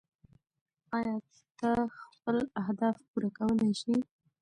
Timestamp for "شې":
3.81-3.93